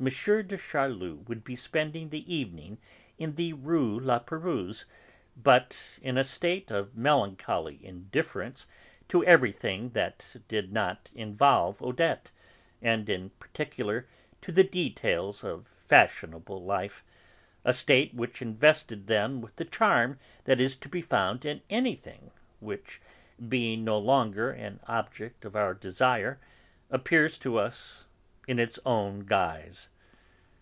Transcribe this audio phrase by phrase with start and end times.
[0.00, 2.78] de Charlus would be spending the evening
[3.18, 4.84] in the Rue La Pérouse,
[5.36, 8.68] but in a state of melancholy indifference
[9.08, 12.30] to everything that did not involve Odette,
[12.80, 14.06] and in particular
[14.40, 17.02] to the details of fashionable life,
[17.64, 22.30] a state which invested them with the charm that is to be found in anything
[22.60, 23.00] which,
[23.48, 26.38] being no longer an object of our desire,
[26.88, 28.04] appears to us
[28.46, 29.90] in its own guise.